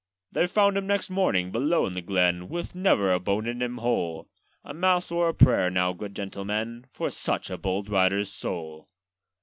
They 0.31 0.47
found 0.47 0.77
him 0.79 0.87
next 0.87 1.11
morning 1.11 1.51
below 1.51 1.85
in 1.85 1.93
the 1.93 2.01
glen, 2.01 2.49
With 2.49 2.73
never 2.73 3.13
a 3.13 3.19
bone 3.19 3.45
in 3.45 3.61
him 3.61 3.77
whole 3.77 4.27
A 4.63 4.73
mass 4.73 5.11
or 5.11 5.29
a 5.29 5.33
prayer, 5.35 5.69
now, 5.69 5.93
good 5.93 6.15
gentlemen, 6.15 6.87
For 6.89 7.11
such 7.11 7.51
a 7.51 7.57
bold 7.59 7.87
rider's 7.87 8.31
soul. 8.33 8.87